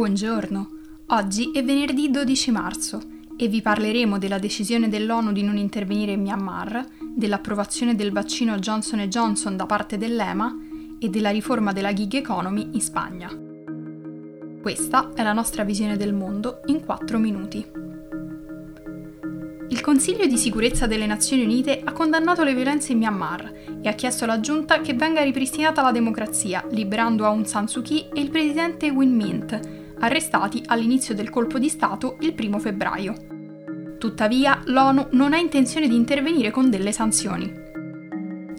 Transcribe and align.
Buongiorno, 0.00 0.70
oggi 1.08 1.50
è 1.52 1.62
venerdì 1.62 2.10
12 2.10 2.50
marzo 2.50 3.02
e 3.36 3.48
vi 3.48 3.60
parleremo 3.60 4.16
della 4.16 4.38
decisione 4.38 4.88
dell'ONU 4.88 5.30
di 5.30 5.42
non 5.42 5.58
intervenire 5.58 6.12
in 6.12 6.22
Myanmar, 6.22 6.86
dell'approvazione 7.14 7.94
del 7.94 8.10
vaccino 8.10 8.56
Johnson 8.56 9.00
Johnson 9.00 9.58
da 9.58 9.66
parte 9.66 9.98
dell'EMA 9.98 10.56
e 10.98 11.10
della 11.10 11.28
riforma 11.28 11.74
della 11.74 11.92
gig 11.92 12.14
economy 12.14 12.70
in 12.72 12.80
Spagna. 12.80 13.28
Questa 14.62 15.12
è 15.12 15.22
la 15.22 15.34
nostra 15.34 15.64
visione 15.64 15.98
del 15.98 16.14
mondo 16.14 16.62
in 16.68 16.82
4 16.82 17.18
minuti. 17.18 17.66
Il 19.68 19.80
Consiglio 19.82 20.24
di 20.24 20.38
sicurezza 20.38 20.86
delle 20.86 21.06
Nazioni 21.06 21.44
Unite 21.44 21.78
ha 21.84 21.92
condannato 21.92 22.42
le 22.42 22.54
violenze 22.54 22.92
in 22.92 22.98
Myanmar 22.98 23.52
e 23.82 23.88
ha 23.90 23.92
chiesto 23.92 24.24
alla 24.24 24.40
giunta 24.40 24.80
che 24.80 24.94
venga 24.94 25.22
ripristinata 25.22 25.82
la 25.82 25.92
democrazia, 25.92 26.64
liberando 26.70 27.26
Aung 27.26 27.44
San 27.44 27.68
Suu 27.68 27.82
Kyi 27.82 28.08
e 28.14 28.20
il 28.22 28.30
presidente 28.30 28.88
Win 28.88 29.14
Mint, 29.14 29.78
arrestati 30.00 30.62
all'inizio 30.66 31.14
del 31.14 31.30
colpo 31.30 31.58
di 31.58 31.68
Stato 31.68 32.16
il 32.20 32.34
1 32.36 32.58
febbraio. 32.58 33.14
Tuttavia, 33.98 34.60
l'ONU 34.64 35.08
non 35.12 35.32
ha 35.32 35.38
intenzione 35.38 35.86
di 35.86 35.94
intervenire 35.94 36.50
con 36.50 36.70
delle 36.70 36.92
sanzioni. 36.92 37.68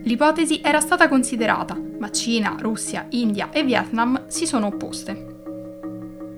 L'ipotesi 0.04 0.62
era 0.64 0.80
stata 0.80 1.08
considerata, 1.08 1.78
ma 2.00 2.10
Cina, 2.12 2.56
Russia, 2.60 3.06
India 3.10 3.50
e 3.52 3.64
Vietnam 3.64 4.26
si 4.28 4.46
sono 4.46 4.68
opposte. 4.68 5.30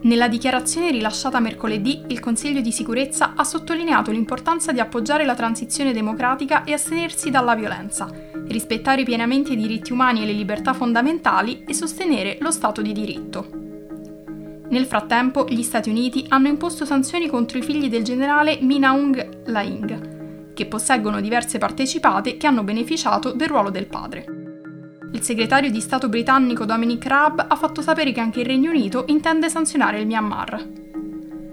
Nella 0.03 0.27
dichiarazione 0.27 0.91
rilasciata 0.91 1.39
mercoledì, 1.39 2.03
il 2.07 2.19
Consiglio 2.19 2.59
di 2.59 2.73
sicurezza 2.73 3.35
ha 3.35 3.43
sottolineato 3.45 4.11
l'importanza 4.11 4.73
di 4.73 4.81
appoggiare 4.81 5.25
la 5.25 5.35
transizione 5.35 5.93
democratica 5.93 6.65
e 6.65 6.73
astenersi 6.73 7.29
dalla 7.29 7.55
violenza, 7.55 8.09
rispettare 8.47 9.03
pienamente 9.03 9.53
i 9.53 9.55
diritti 9.55 9.93
umani 9.93 10.23
e 10.23 10.25
le 10.25 10.33
libertà 10.33 10.73
fondamentali 10.73 11.63
e 11.65 11.73
sostenere 11.73 12.37
lo 12.41 12.51
Stato 12.51 12.81
di 12.81 12.91
diritto. 12.91 13.62
Nel 14.69 14.85
frattempo, 14.85 15.45
gli 15.47 15.61
Stati 15.61 15.89
Uniti 15.89 16.25
hanno 16.29 16.47
imposto 16.47 16.85
sanzioni 16.85 17.27
contro 17.27 17.57
i 17.57 17.63
figli 17.63 17.89
del 17.89 18.03
generale 18.03 18.59
Min 18.61 18.85
Aung 18.85 19.45
Hlaing, 19.45 20.53
che 20.53 20.65
posseggono 20.65 21.21
diverse 21.21 21.57
partecipate 21.57 22.37
che 22.37 22.47
hanno 22.47 22.63
beneficiato 22.63 23.31
del 23.31 23.49
ruolo 23.49 23.69
del 23.69 23.87
padre. 23.87 24.25
Il 25.11 25.21
segretario 25.21 25.69
di 25.69 25.79
Stato 25.79 26.09
britannico 26.09 26.65
Dominic 26.65 27.05
Raab 27.05 27.45
ha 27.47 27.55
fatto 27.55 27.81
sapere 27.81 28.11
che 28.11 28.19
anche 28.19 28.39
il 28.39 28.47
Regno 28.47 28.71
Unito 28.71 29.05
intende 29.07 29.47
sanzionare 29.47 29.99
il 29.99 30.07
Myanmar. 30.07 30.67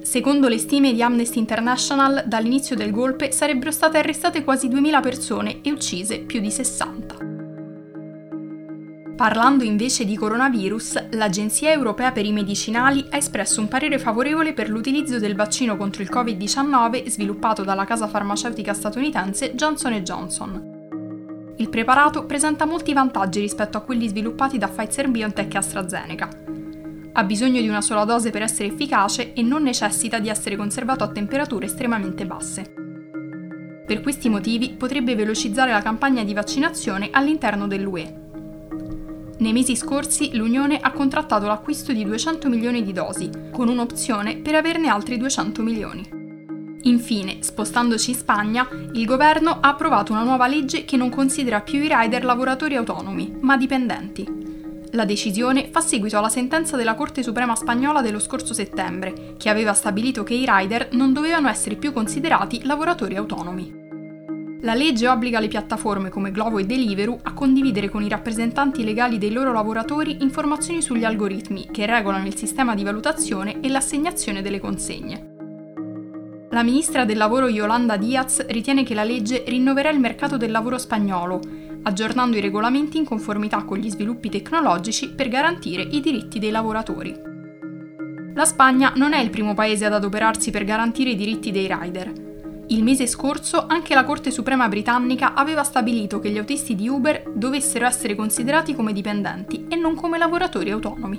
Secondo 0.00 0.48
le 0.48 0.56
stime 0.56 0.94
di 0.94 1.03
Amnesty 1.03 1.38
International, 1.38 2.25
dall'inizio 2.27 2.75
del 2.75 2.91
golpe 2.91 3.33
sarebbero 3.33 3.70
state 3.70 3.98
arrestate 3.98 4.44
quasi 4.44 4.69
2.000 4.69 5.03
persone 5.03 5.58
e 5.61 5.70
uccise 5.70 6.20
più 6.20 6.41
di 6.41 6.50
60. 6.50 7.30
Parlando 9.21 9.65
invece 9.65 10.07
di 10.07 10.17
coronavirus, 10.17 11.11
l'Agenzia 11.11 11.71
europea 11.71 12.11
per 12.11 12.25
i 12.25 12.33
medicinali 12.33 13.05
ha 13.11 13.19
espresso 13.19 13.61
un 13.61 13.69
parere 13.69 13.99
favorevole 13.99 14.55
per 14.55 14.71
l'utilizzo 14.71 15.19
del 15.19 15.35
vaccino 15.35 15.77
contro 15.77 16.01
il 16.01 16.09
Covid-19 16.11 17.07
sviluppato 17.07 17.62
dalla 17.62 17.85
casa 17.85 18.09
farmaceutica 18.09 18.73
statunitense 18.73 19.55
Johnson 19.55 19.93
Johnson. 19.93 21.53
Il 21.59 21.69
preparato 21.69 22.25
presenta 22.25 22.65
molti 22.65 22.95
vantaggi 22.95 23.41
rispetto 23.41 23.77
a 23.77 23.83
quelli 23.83 24.09
sviluppati 24.09 24.57
da 24.57 24.69
Pfizer 24.69 25.11
BioNTech 25.11 25.53
e 25.53 25.59
AstraZeneca. 25.59 26.29
Ha 27.12 27.23
bisogno 27.23 27.61
di 27.61 27.69
una 27.69 27.83
sola 27.83 28.07
dose 28.07 28.31
per 28.31 28.41
essere 28.41 28.69
efficace 28.69 29.34
e 29.34 29.43
non 29.43 29.62
necessita 29.65 30.19
di 30.19 30.31
essere 30.31 30.57
conservato 30.57 31.05
a 31.05 31.09
temperature 31.09 31.67
estremamente 31.67 32.25
basse. 32.25 32.73
Per 33.84 34.01
questi 34.01 34.31
motivi 34.31 34.71
potrebbe 34.71 35.15
velocizzare 35.15 35.73
la 35.73 35.83
campagna 35.83 36.25
di 36.25 36.33
vaccinazione 36.33 37.11
all'interno 37.12 37.67
dell'UE. 37.67 38.29
Nei 39.41 39.55
mesi 39.55 39.75
scorsi 39.75 40.37
l'Unione 40.37 40.79
ha 40.79 40.93
contrattato 40.93 41.47
l'acquisto 41.47 41.95
di 41.95 42.05
200 42.05 42.51
milioni 42.51 42.83
di 42.83 42.93
dosi, 42.93 43.31
con 43.51 43.71
un'opzione 43.71 44.37
per 44.37 44.55
averne 44.55 44.89
altri 44.89 45.17
200 45.17 45.62
milioni. 45.62 46.06
Infine, 46.83 47.39
spostandoci 47.43 48.11
in 48.11 48.17
Spagna, 48.17 48.69
il 48.93 49.06
governo 49.06 49.56
ha 49.61 49.69
approvato 49.71 50.12
una 50.12 50.25
nuova 50.25 50.47
legge 50.47 50.84
che 50.84 50.99
non 50.99 51.09
considera 51.09 51.62
più 51.62 51.83
i 51.83 51.89
rider 51.91 52.23
lavoratori 52.23 52.77
autonomi, 52.77 53.39
ma 53.41 53.56
dipendenti. 53.56 54.29
La 54.91 55.06
decisione 55.06 55.71
fa 55.71 55.81
seguito 55.81 56.19
alla 56.19 56.29
sentenza 56.29 56.77
della 56.77 56.95
Corte 56.95 57.23
Suprema 57.23 57.56
spagnola 57.56 58.03
dello 58.03 58.19
scorso 58.19 58.53
settembre, 58.53 59.37
che 59.39 59.49
aveva 59.49 59.73
stabilito 59.73 60.23
che 60.23 60.34
i 60.34 60.45
rider 60.47 60.89
non 60.93 61.15
dovevano 61.15 61.49
essere 61.49 61.77
più 61.77 61.95
considerati 61.95 62.62
lavoratori 62.65 63.17
autonomi. 63.17 63.80
La 64.62 64.75
legge 64.75 65.09
obbliga 65.09 65.41
le 65.41 65.48
piattaforme 65.48 66.10
come 66.10 66.31
Glovo 66.31 66.59
e 66.59 66.66
Deliveroo 66.66 67.19
a 67.22 67.32
condividere 67.32 67.88
con 67.88 68.03
i 68.03 68.10
rappresentanti 68.10 68.84
legali 68.84 69.16
dei 69.16 69.32
loro 69.32 69.53
lavoratori 69.53 70.19
informazioni 70.21 70.82
sugli 70.82 71.04
algoritmi 71.04 71.69
che 71.71 71.87
regolano 71.87 72.26
il 72.26 72.37
sistema 72.37 72.75
di 72.75 72.84
valutazione 72.84 73.60
e 73.60 73.70
l'assegnazione 73.70 74.43
delle 74.43 74.60
consegne. 74.60 75.28
La 76.50 76.62
ministra 76.62 77.06
del 77.06 77.16
lavoro 77.16 77.49
Yolanda 77.49 77.97
Diaz 77.97 78.44
ritiene 78.49 78.82
che 78.82 78.93
la 78.93 79.04
legge 79.04 79.44
rinnoverà 79.47 79.88
il 79.88 79.99
mercato 79.99 80.37
del 80.37 80.50
lavoro 80.50 80.76
spagnolo, 80.76 81.41
aggiornando 81.84 82.37
i 82.37 82.41
regolamenti 82.41 82.99
in 82.99 83.06
conformità 83.06 83.65
con 83.65 83.78
gli 83.78 83.88
sviluppi 83.88 84.28
tecnologici 84.28 85.10
per 85.10 85.28
garantire 85.28 85.82
i 85.82 86.00
diritti 86.00 86.38
dei 86.38 86.50
lavoratori. 86.50 87.19
La 88.34 88.44
Spagna 88.44 88.93
non 88.97 89.15
è 89.15 89.20
il 89.20 89.31
primo 89.31 89.54
paese 89.54 89.87
ad 89.87 89.94
adoperarsi 89.94 90.50
per 90.50 90.65
garantire 90.65 91.10
i 91.10 91.16
diritti 91.16 91.50
dei 91.50 91.66
rider. 91.66 92.28
Il 92.70 92.84
mese 92.84 93.08
scorso 93.08 93.66
anche 93.66 93.94
la 93.94 94.04
Corte 94.04 94.31
Suprema 94.31 94.69
britannica 94.69 95.34
aveva 95.34 95.64
stabilito 95.64 96.20
che 96.20 96.31
gli 96.31 96.38
autisti 96.38 96.76
di 96.76 96.88
Uber 96.88 97.32
dovessero 97.34 97.84
essere 97.84 98.14
considerati 98.14 98.76
come 98.76 98.92
dipendenti 98.92 99.66
e 99.69 99.75
non 99.75 99.97
come 99.97 100.19
lavoratori 100.19 100.70
autonomi. 100.70 101.19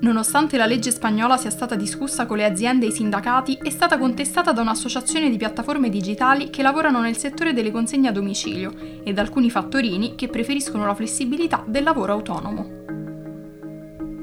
Nonostante 0.00 0.56
la 0.56 0.66
legge 0.66 0.92
spagnola 0.92 1.36
sia 1.36 1.50
stata 1.50 1.74
discussa 1.74 2.24
con 2.24 2.36
le 2.36 2.44
aziende 2.44 2.86
e 2.86 2.90
i 2.90 2.92
sindacati, 2.92 3.58
è 3.60 3.70
stata 3.70 3.98
contestata 3.98 4.52
da 4.52 4.60
un'associazione 4.60 5.28
di 5.28 5.36
piattaforme 5.36 5.88
digitali 5.88 6.48
che 6.48 6.62
lavorano 6.62 7.00
nel 7.00 7.16
settore 7.16 7.52
delle 7.52 7.72
consegne 7.72 8.10
a 8.10 8.12
domicilio 8.12 8.72
e 9.02 9.12
da 9.12 9.22
alcuni 9.22 9.50
fattorini 9.50 10.14
che 10.14 10.28
preferiscono 10.28 10.86
la 10.86 10.94
flessibilità 10.94 11.64
del 11.66 11.82
lavoro 11.82 12.12
autonomo. 12.12 12.80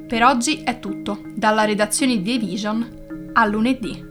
Per 0.08 0.24
oggi 0.24 0.64
è 0.64 0.80
tutto, 0.80 1.24
dalla 1.36 1.66
redazione 1.66 2.22
di 2.22 2.40
The 2.40 2.46
Vision 2.46 3.32
a 3.34 3.46
lunedì. 3.46 4.09